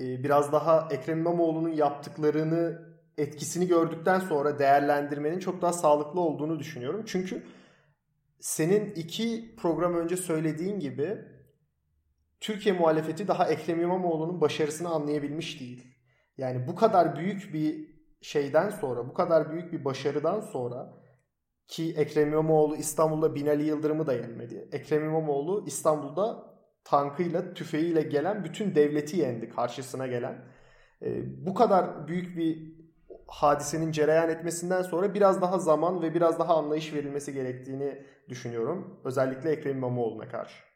[0.01, 7.03] e, biraz daha Ekrem İmamoğlu'nun yaptıklarını etkisini gördükten sonra değerlendirmenin çok daha sağlıklı olduğunu düşünüyorum.
[7.07, 7.43] Çünkü
[8.41, 11.19] senin iki program önce söylediğin gibi
[12.45, 15.85] Türkiye muhalefeti daha Ekrem İmamoğlu'nun başarısını anlayabilmiş değil.
[16.39, 21.03] Yani bu kadar büyük bir şeyden sonra, bu kadar büyük bir başarıdan sonra
[21.69, 24.69] Ki Ekrem İmamoğlu İstanbul'da Binali Yıldırım'ı da yenmedi.
[24.73, 26.55] Ekrem İmamoğlu İstanbul'da
[26.85, 30.45] tankıyla, tüfeğiyle gelen bütün devleti yendi karşısına gelen.
[31.03, 32.75] Ee, bu kadar büyük bir
[33.27, 39.01] hadisenin cereyan etmesinden sonra biraz daha zaman ve biraz daha anlayış verilmesi gerektiğini düşünüyorum.
[39.05, 40.74] Özellikle Ekrem İmamoğlu'na karşı.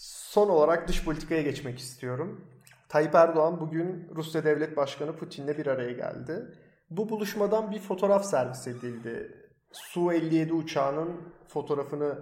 [0.00, 2.48] Son olarak dış politikaya geçmek istiyorum.
[2.88, 6.54] Tayyip Erdoğan bugün Rusya Devlet Başkanı Putin'le bir araya geldi.
[6.90, 9.36] Bu buluşmadan bir fotoğraf servis edildi.
[9.72, 12.18] Su-57 uçağının fotoğrafını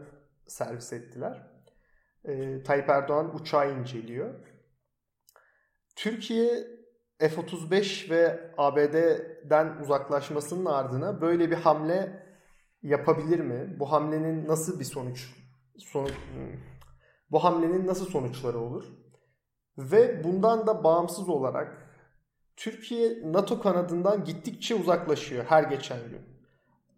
[0.46, 1.46] servis ettiler.
[2.24, 4.34] Ee, Tayyip Erdoğan uçağı inceliyor.
[5.96, 6.66] Türkiye
[7.18, 12.26] F-35 ve ABD'den uzaklaşmasının ardına böyle bir hamle
[12.82, 13.76] yapabilir mi?
[13.78, 15.34] Bu hamlenin nasıl bir sonuç
[15.76, 16.14] sonuç
[17.30, 18.84] bu hamlenin nasıl sonuçları olur?
[19.78, 21.88] Ve bundan da bağımsız olarak
[22.56, 26.20] Türkiye NATO kanadından gittikçe uzaklaşıyor her geçen gün.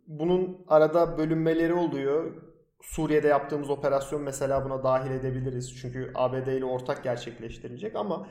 [0.06, 2.42] Bunun arada bölünmeleri oluyor.
[2.82, 5.76] Suriye'de yaptığımız operasyon mesela buna dahil edebiliriz.
[5.80, 8.26] Çünkü ABD ile ortak gerçekleştirilecek ama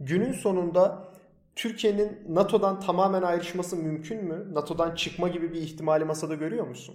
[0.00, 1.12] günün sonunda
[1.56, 4.54] Türkiye'nin NATO'dan tamamen ayrışması mümkün mü?
[4.54, 6.94] NATO'dan çıkma gibi bir ihtimali masada görüyor musun?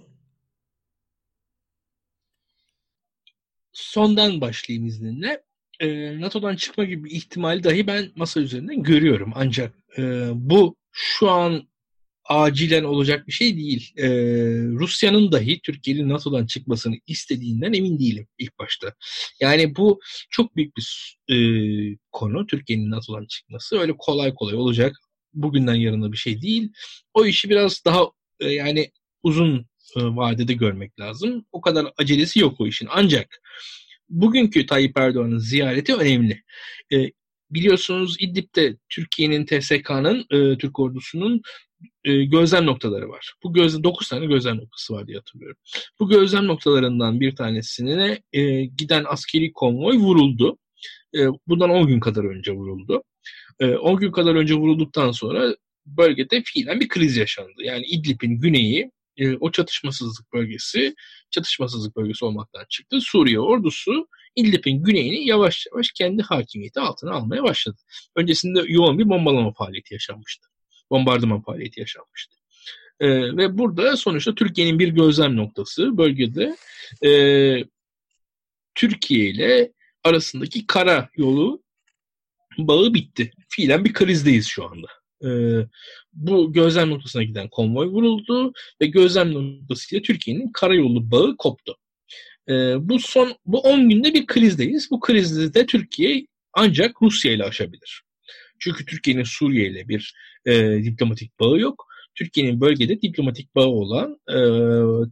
[3.78, 5.42] Sondan başlayayım izninle.
[5.80, 9.32] Ee, NATO'dan çıkma gibi bir ihtimali dahi ben masa üzerinden görüyorum.
[9.34, 10.02] Ancak e,
[10.34, 11.68] bu şu an
[12.24, 13.92] acilen olacak bir şey değil.
[13.96, 14.08] Ee,
[14.62, 18.94] Rusya'nın dahi Türkiye'nin NATO'dan çıkmasını istediğinden emin değilim ilk başta.
[19.40, 21.36] Yani bu çok büyük bir e,
[22.12, 23.78] konu Türkiye'nin NATO'dan çıkması.
[23.78, 24.96] Öyle kolay kolay olacak.
[25.34, 26.72] Bugünden yarına bir şey değil.
[27.14, 28.04] O işi biraz daha
[28.40, 28.90] e, yani
[29.22, 31.44] uzun e, vadede görmek lazım.
[31.52, 32.88] O kadar acelesi yok o işin.
[32.90, 33.40] Ancak
[34.08, 36.42] bugünkü Tayyip Erdoğan'ın ziyareti önemli.
[36.92, 37.10] E,
[37.50, 41.42] biliyorsunuz İdlib'de Türkiye'nin TSK'nın, e, Türk ordusunun
[42.04, 43.34] e, gözlem noktaları var.
[43.42, 45.56] Bu göz 9 tane gözlem noktası var diye hatırlıyorum.
[46.00, 50.58] Bu gözlem noktalarından bir tanesine e, giden askeri konvoy vuruldu.
[51.14, 53.02] E, bundan 10 gün kadar önce vuruldu.
[53.60, 57.62] E, 10 gün kadar önce vurulduktan sonra bölgede fiilen bir kriz yaşandı.
[57.64, 60.94] Yani İdlib'in güneyi e, o çatışmasızlık bölgesi
[61.30, 63.00] çatışmasızlık bölgesi olmaktan çıktı.
[63.00, 67.76] Suriye ordusu İdlib'in güneyini yavaş yavaş kendi hakimiyeti altına almaya başladı.
[68.16, 70.48] Öncesinde yoğun bir bombalama faaliyeti yaşanmıştı
[70.90, 72.36] bombardıman faaliyeti yaşanmıştı.
[73.00, 76.56] E, ve burada sonuçta Türkiye'nin bir gözlem noktası bölgede
[77.04, 77.10] e,
[78.74, 79.72] Türkiye ile
[80.04, 81.62] arasındaki kara yolu
[82.58, 83.30] bağı bitti.
[83.48, 84.86] Fiilen bir krizdeyiz şu anda.
[85.24, 85.28] E,
[86.12, 91.76] bu gözlem noktasına giden konvoy vuruldu ve gözlem noktasıyla Türkiye'nin karayolu bağı koptu.
[92.48, 92.52] E,
[92.88, 94.88] bu son bu 10 günde bir krizdeyiz.
[94.90, 98.02] Bu krizde de Türkiye ancak Rusya ile aşabilir.
[98.58, 100.14] Çünkü Türkiye'nin Suriye ile bir
[100.46, 101.84] e, diplomatik bağı yok.
[102.14, 104.38] Türkiye'nin bölgede diplomatik bağı olan e,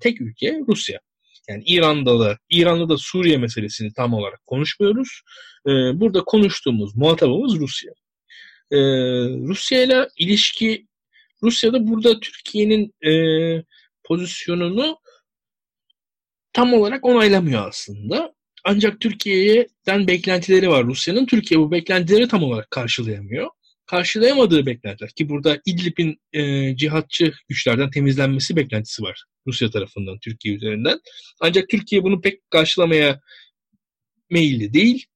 [0.00, 1.00] tek ülke Rusya.
[1.48, 5.20] Yani İran'da da İran'da da Suriye meselesini tam olarak konuşmuyoruz.
[5.66, 7.92] E, burada konuştuğumuz muhatabımız Rusya.
[8.70, 8.78] E,
[9.48, 10.86] Rusya ile ilişki
[11.42, 13.12] Rusya'da burada Türkiye'nin e,
[14.04, 14.98] pozisyonunu
[16.52, 18.34] tam olarak onaylamıyor aslında.
[18.64, 21.26] Ancak Türkiye'den beklentileri var Rusya'nın.
[21.26, 23.48] Türkiye bu beklentileri tam olarak karşılayamıyor.
[23.86, 31.00] Karşılayamadığı beklentiler ki burada İdlib'in e, cihatçı güçlerden temizlenmesi beklentisi var Rusya tarafından Türkiye üzerinden.
[31.40, 33.20] Ancak Türkiye bunu pek karşılamaya
[34.30, 35.06] meyilli değil.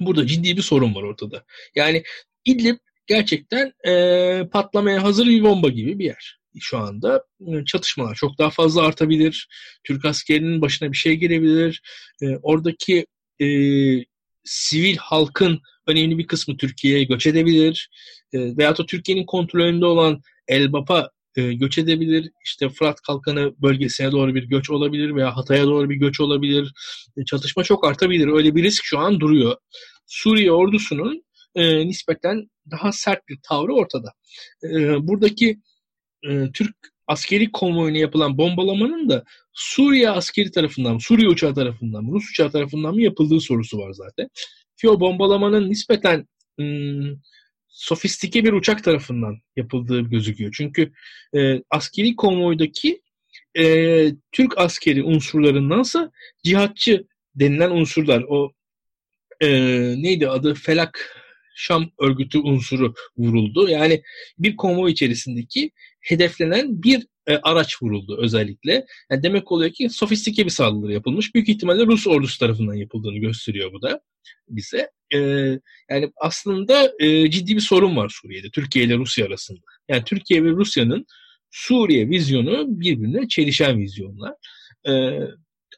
[0.00, 1.44] Burada ciddi bir sorun var ortada.
[1.74, 2.02] Yani
[2.44, 2.76] İdlib
[3.06, 7.24] gerçekten e, patlamaya hazır bir bomba gibi bir yer şu anda.
[7.66, 9.48] Çatışmalar çok daha fazla artabilir.
[9.84, 11.82] Türk askerinin başına bir şey gelebilir.
[12.22, 13.06] E, oradaki
[13.40, 13.46] e,
[14.44, 17.90] sivil halkın önemli bir kısmı Türkiye'ye göç edebilir.
[18.32, 22.30] E, veyahut da Türkiye'nin kontrolünde olan Elbap'a e, göç edebilir.
[22.44, 26.72] İşte Fırat Kalkanı bölgesine doğru bir göç olabilir veya Hatay'a doğru bir göç olabilir.
[27.16, 28.28] E, çatışma çok artabilir.
[28.28, 29.56] Öyle bir risk şu an duruyor.
[30.06, 31.24] Suriye ordusunun
[31.54, 34.12] e, nispeten daha sert bir tavrı ortada.
[34.64, 34.68] E,
[35.08, 35.60] buradaki
[36.28, 42.50] e, Türk askeri konvoyuna yapılan bombalamanın da Suriye askeri tarafından, Suriye uçağı tarafından, Rus uçağı
[42.50, 44.28] tarafından mı yapıldığı sorusu var zaten.
[44.80, 46.28] Ki o bombalamanın nispeten
[46.60, 47.22] ım,
[47.68, 50.54] sofistike bir uçak tarafından yapıldığı gözüküyor.
[50.56, 50.92] Çünkü
[51.36, 53.02] e, askeri konvoydaki
[53.58, 53.64] e,
[54.32, 56.10] Türk askeri unsurlarındansa
[56.44, 58.52] cihatçı denilen unsurlar, o
[59.40, 59.48] e,
[60.02, 61.23] neydi adı Felak
[61.54, 63.68] Şam örgütü unsuru vuruldu.
[63.68, 64.02] Yani
[64.38, 68.86] bir konvoy içerisindeki hedeflenen bir e, araç vuruldu özellikle.
[69.10, 71.34] Yani demek oluyor ki sofistike bir saldırı yapılmış.
[71.34, 74.00] Büyük ihtimalle Rus ordusu tarafından yapıldığını gösteriyor bu da
[74.48, 74.90] bize.
[75.14, 75.18] E,
[75.90, 78.50] yani aslında e, ciddi bir sorun var Suriye'de.
[78.50, 79.60] Türkiye ile Rusya arasında.
[79.88, 81.06] Yani Türkiye ve Rusya'nın
[81.50, 84.34] Suriye vizyonu birbirine çelişen vizyonlar.
[84.88, 84.92] E,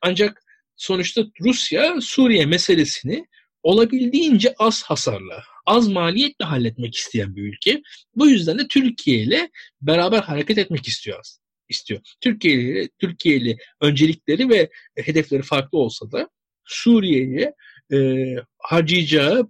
[0.02, 0.42] ancak
[0.76, 3.26] sonuçta Rusya Suriye meselesini
[3.62, 7.82] olabildiğince az hasarla, az maliyetle halletmek isteyen bir ülke.
[8.14, 9.50] Bu yüzden de Türkiye ile
[9.80, 11.24] beraber hareket etmek istiyor
[11.68, 12.00] istiyor.
[12.20, 16.28] Türkiye ile Türkiye öncelikleri ve hedefleri farklı olsa da
[16.64, 17.54] Suriye'ye
[17.92, 18.26] e,
[18.58, 19.48] harcayacağı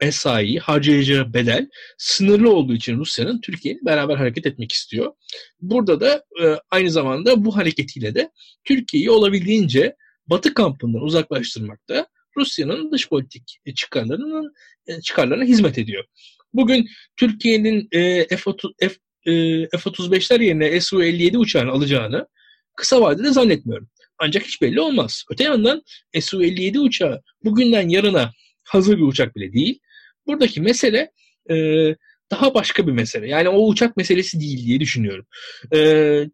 [0.00, 5.12] mesai, harcayacağı bedel sınırlı olduğu için Rusya'nın Türkiye beraber hareket etmek istiyor.
[5.60, 8.30] Burada da e, aynı zamanda bu hareketiyle de
[8.64, 12.06] Türkiye'yi olabildiğince Batı kampından uzaklaştırmakta
[12.36, 14.54] Rusya'nın dış politik çıkarlarının
[14.86, 16.04] e, çıkarlarına hizmet ediyor.
[16.52, 18.94] Bugün Türkiye'nin e, F-30, F,
[19.26, 19.32] e,
[19.78, 22.26] F-35'ler yerine Su-57 uçağını alacağını
[22.76, 23.88] kısa vadede zannetmiyorum.
[24.18, 25.24] Ancak hiç belli olmaz.
[25.30, 25.82] Öte yandan
[26.20, 28.32] Su-57 uçağı bugünden yarına
[28.64, 29.78] hazır bir uçak bile değil.
[30.26, 31.10] Buradaki mesele
[31.50, 31.54] e,
[32.30, 33.28] daha başka bir mesele.
[33.28, 35.26] Yani o uçak meselesi değil diye düşünüyorum.
[35.74, 35.80] E,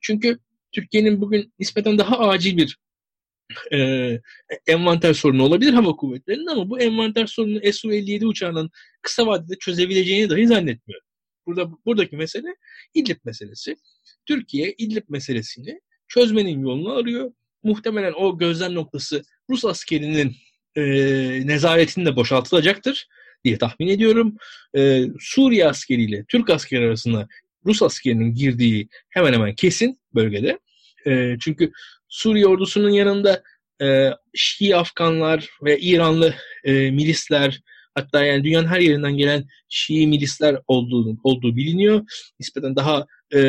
[0.00, 0.38] çünkü
[0.72, 2.76] Türkiye'nin bugün nispeten daha acil bir
[3.72, 4.20] e,
[4.66, 8.70] envanter sorunu olabilir hava kuvvetlerinin ama bu envanter sorunu Su-57 uçağının
[9.02, 11.06] kısa vadede çözebileceğini dahi zannetmiyorum.
[11.46, 12.54] Burada buradaki mesele
[12.94, 13.76] İdlib meselesi.
[14.26, 17.32] Türkiye İdlib meselesini çözmenin yolunu arıyor.
[17.62, 20.36] Muhtemelen o gözlem noktası Rus askerinin
[20.76, 20.82] e,
[21.46, 23.08] nezaretinde boşaltılacaktır
[23.44, 24.36] diye tahmin ediyorum.
[24.76, 27.28] E, Suriye askeriyle Türk askeri arasında
[27.66, 30.58] Rus askerinin girdiği hemen hemen kesin bölgede.
[31.06, 31.72] E, çünkü
[32.12, 33.42] Suriye ordusunun yanında
[33.82, 37.60] e, Şii Afganlar ve İranlı e, milisler
[37.94, 42.02] hatta yani dünyanın her yerinden gelen Şii milisler olduğu, olduğu biliniyor.
[42.40, 43.40] Nispeten daha e,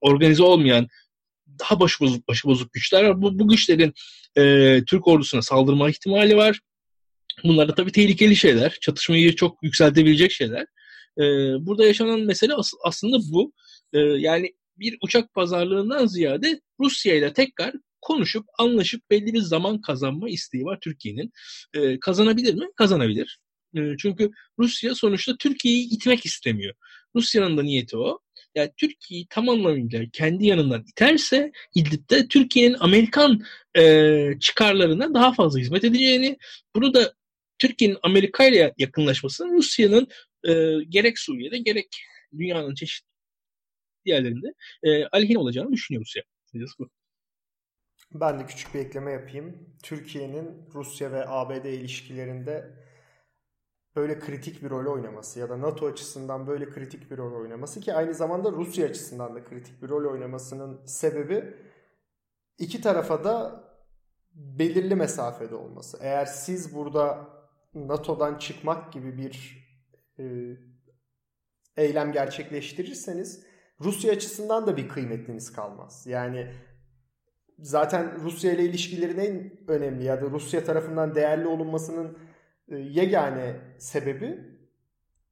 [0.00, 0.88] organize olmayan
[1.60, 3.22] daha başıbozuk, başıbozuk güçler var.
[3.22, 3.94] Bu, bu güçlerin
[4.38, 6.60] e, Türk ordusuna saldırma ihtimali var.
[7.44, 8.76] Bunlar da tabii tehlikeli şeyler.
[8.80, 10.66] Çatışmayı çok yükseltebilecek şeyler.
[11.18, 11.22] E,
[11.66, 13.52] burada yaşanan mesele as- aslında bu.
[13.92, 20.28] E, yani bir uçak pazarlığından ziyade Rusya ile tekrar konuşup anlaşıp belli bir zaman kazanma
[20.28, 21.32] isteği var Türkiye'nin.
[21.74, 22.66] E, kazanabilir mi?
[22.76, 23.38] Kazanabilir.
[23.76, 26.74] E, çünkü Rusya sonuçta Türkiye'yi itmek istemiyor.
[27.16, 28.18] Rusya'nın da niyeti o.
[28.54, 33.40] Yani Türkiye'yi tam anlamıyla kendi yanından iterse İdlib'de Türkiye'nin Amerikan
[33.78, 36.36] e, çıkarlarına daha fazla hizmet edeceğini,
[36.76, 37.14] bunu da
[37.58, 40.08] Türkiye'nin Amerika ile yakınlaşmasının Rusya'nın
[40.48, 40.52] e,
[40.88, 41.88] gerek Suriye'de gerek
[42.38, 43.15] dünyanın çeşitli
[44.06, 46.22] yerlerinde e, aleyhine olacağını düşünüyor Rusya.
[46.78, 46.88] Bu.
[48.14, 49.76] Ben de küçük bir ekleme yapayım.
[49.82, 52.86] Türkiye'nin Rusya ve ABD ilişkilerinde
[53.96, 57.94] böyle kritik bir rol oynaması ya da NATO açısından böyle kritik bir rol oynaması ki
[57.94, 61.54] aynı zamanda Rusya açısından da kritik bir rol oynamasının sebebi
[62.58, 63.64] iki tarafa da
[64.34, 65.98] belirli mesafede olması.
[66.00, 67.28] Eğer siz burada
[67.74, 69.66] NATO'dan çıkmak gibi bir
[70.18, 70.24] e,
[71.76, 73.46] eylem gerçekleştirirseniz
[73.80, 76.06] Rusya açısından da bir kıymetliniz kalmaz.
[76.06, 76.52] Yani
[77.58, 82.18] zaten Rusya ile ilişkilerin en önemli ya da Rusya tarafından değerli olunmasının
[82.68, 84.56] e, yegane sebebi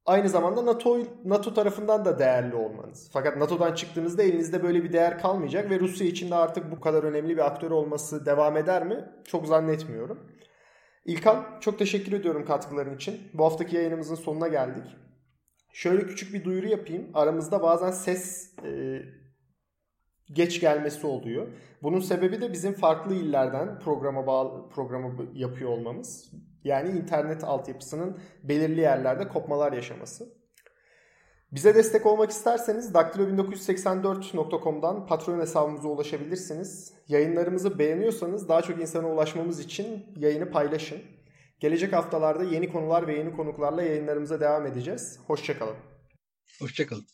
[0.05, 3.09] aynı zamanda NATO NATO tarafından da değerli olmanız.
[3.13, 7.03] Fakat NATO'dan çıktığınızda elinizde böyle bir değer kalmayacak ve Rusya için de artık bu kadar
[7.03, 9.09] önemli bir aktör olması devam eder mi?
[9.25, 10.19] Çok zannetmiyorum.
[11.05, 13.21] İlkan çok teşekkür ediyorum katkıların için.
[13.33, 14.83] Bu haftaki yayınımızın sonuna geldik.
[15.75, 17.09] Şöyle küçük bir duyuru yapayım.
[17.13, 19.01] Aramızda bazen ses e,
[20.33, 21.47] geç gelmesi oluyor.
[21.83, 26.31] Bunun sebebi de bizim farklı illerden programa bağlı programı yapıyor olmamız.
[26.63, 30.25] Yani internet altyapısının belirli yerlerde kopmalar yaşaması.
[31.51, 36.93] Bize destek olmak isterseniz daktilo1984.com'dan patron hesabımıza ulaşabilirsiniz.
[37.07, 41.14] Yayınlarımızı beğeniyorsanız daha çok insana ulaşmamız için yayını paylaşın.
[41.59, 45.19] Gelecek haftalarda yeni konular ve yeni konuklarla yayınlarımıza devam edeceğiz.
[45.27, 45.75] Hoşçakalın.
[46.59, 47.05] Hoşçakalın.